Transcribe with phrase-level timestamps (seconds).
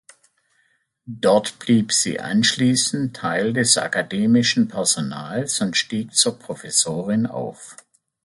[1.05, 7.77] Dort blieb sie anschließend Teil des akademischen Personals und stieg zur Professorin auf.